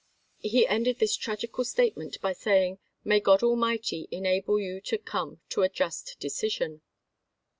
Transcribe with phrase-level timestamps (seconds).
[0.39, 4.81] He ended this tragical state suraterand ment by saying, 'May God Almighty enable you p.
[4.81, 6.81] ios.' to come to a just decision.'